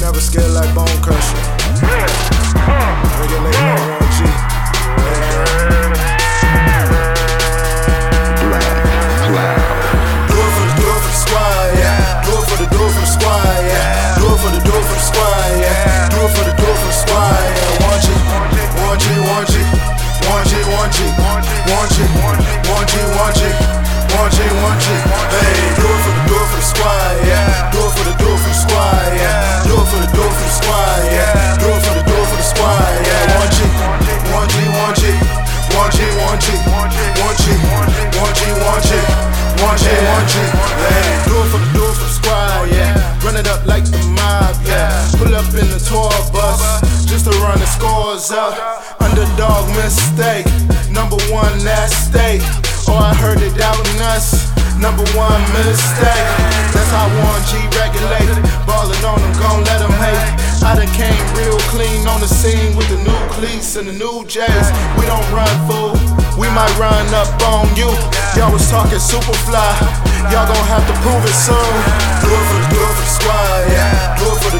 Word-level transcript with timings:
Never 0.00 0.18
scared 0.18 0.50
like 0.52 0.74
Bone 0.74 0.86
Crusher. 1.02 1.59
Mistake. 49.90 50.46
Number 50.92 51.18
one, 51.32 51.58
that 51.64 51.90
state. 51.90 52.42
Oh, 52.86 52.94
I 52.94 53.14
heard 53.18 53.42
it 53.42 53.56
doubting 53.58 54.00
us. 54.14 54.46
Number 54.78 55.04
one 55.18 55.42
mistake. 55.56 56.28
That's 56.72 56.92
how 56.94 57.10
Warren 57.20 57.44
G 57.50 57.58
regulated. 57.74 58.38
Ballin' 58.64 59.02
on 59.04 59.18
them, 59.18 59.34
gon' 59.40 59.60
let 59.66 59.82
them 59.82 59.92
hate. 59.98 60.30
I 60.62 60.76
done 60.76 60.92
came 60.94 61.20
real 61.34 61.58
clean 61.72 62.06
on 62.06 62.20
the 62.20 62.30
scene 62.30 62.76
with 62.76 62.88
the 62.88 63.00
new 63.02 63.20
cleats 63.34 63.76
and 63.76 63.88
the 63.88 63.96
new 63.96 64.24
J's. 64.24 64.68
We 64.94 65.04
don't 65.10 65.26
run, 65.34 65.50
fool. 65.66 65.96
We 66.38 66.48
might 66.54 66.72
run 66.78 67.08
up 67.16 67.28
on 67.50 67.68
you. 67.74 67.90
Y'all 68.38 68.52
was 68.52 68.64
talking 68.70 69.00
super 69.00 69.36
fly. 69.48 69.74
Y'all 70.30 70.46
gon' 70.46 70.66
have 70.70 70.86
to 70.86 70.94
prove 71.02 71.24
it 71.26 71.36
soon. 71.36 71.74
Do 72.22 72.28
it 72.30 72.44
for 72.46 72.58
the, 72.62 72.68
do 72.70 72.78
it 72.78 72.94
for 72.94 73.04
the 73.04 73.14
squad, 73.18 73.60
yeah. 73.74 73.90
The, 73.90 74.22
do 74.22 74.26
it 74.30 74.38
for 74.44 74.52
the 74.54 74.59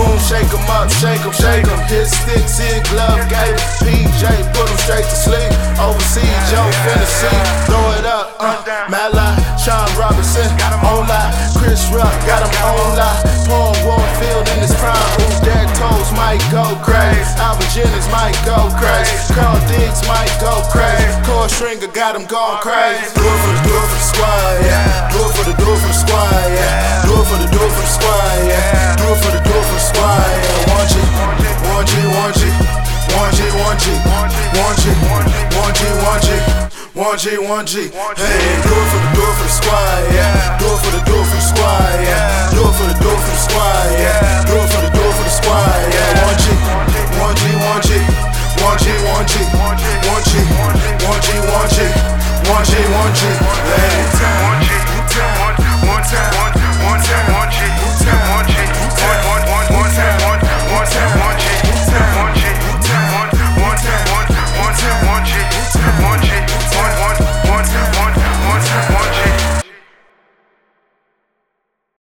boom, 0.00 0.18
shake 0.18 0.48
'em 0.56 0.70
up, 0.72 0.88
shake 1.00 1.20
'em, 1.20 1.32
shake 1.32 1.68
'em. 1.68 1.80
Hit 1.92 2.08
stick, 2.08 2.48
sig, 2.48 2.80
glove, 2.90 3.20
gave 3.28 3.56
PJ, 3.84 4.24
put 4.54 4.68
'em 4.70 4.78
straight 4.84 5.08
to 5.12 5.18
sleep. 5.26 5.52
Overseas, 5.84 6.40
Joe 6.50 6.70
Fantasy, 6.84 7.34
throw 7.66 7.86
it 7.98 8.06
up. 8.06 8.26
Uh, 8.40 8.56
Mala, 8.88 9.28
Sean 9.62 9.88
Robinson, 10.00 10.48
on 10.90 11.06
lie. 11.08 11.30
Chris 11.58 11.82
Rock 11.92 12.14
got 12.26 12.40
him 12.46 12.54
on 12.64 12.96
lie. 12.96 13.20
Paul 13.46 13.74
Warfield 13.84 14.46
in 14.52 14.58
his 14.64 14.74
prime. 14.80 15.10
Ooh, 15.20 15.44
Dead 15.44 15.68
Toes 15.80 16.10
might 16.22 16.42
go 16.50 16.64
crazy. 16.86 17.20
Alvin 17.46 17.68
Jennings 17.74 18.08
might 18.08 18.38
go 18.44 18.58
crazy. 18.80 19.12
Carl 19.34 19.60
Diggs 19.68 20.02
might 20.06 20.32
go 20.40 20.54
crazy. 20.74 21.10
Korey 21.26 21.50
Stringer 21.50 21.92
got 22.00 22.14
him 22.16 22.26
going 22.26 22.58
crazy. 22.66 23.04
Do 23.18 23.24
it 23.26 23.38
for 23.44 23.84
the 23.92 24.00
squad, 24.10 24.29
1G, 37.00 37.40
1G. 37.40 37.88
Hey, 37.88 38.60
do 38.60 38.76
it 38.76 38.88
for 38.92 39.00
the 39.00 39.10
door 39.16 39.32
for 39.32 39.44
the 39.44 39.48
squad, 39.48 40.04
yeah. 40.12 40.60
Do 40.60 40.68
it 40.68 40.80
for 40.84 40.92
the 40.92 41.00
door 41.08 41.24
for 41.24 41.32
the 41.32 41.40
squad, 41.40 41.96
yeah. 42.04 42.52
Do 42.52 42.60
it 42.60 42.76
for 42.76 42.84
the 42.92 42.98
door 43.00 43.16
for 43.16 43.30
the 43.32 43.40
squad, 43.40 43.88
yeah. 43.96 44.44
Do 44.44 44.52
it 44.60 44.68
for 44.68 44.84
the 44.84 44.92
door 44.92 45.08
for 45.16 45.24
the 45.24 45.32
squad, 45.32 45.80
yeah. 45.96 46.28
1G, 46.28 46.52
1G, 47.16 47.56
1G. 47.56 48.04
1G, 48.60 48.84
1G. 49.16 49.32
1G, 50.12 50.44
1G. 50.44 50.44
1G, 51.08 51.28
1G. 51.40 51.88
1G, 52.44 52.72
1G. 52.92 53.49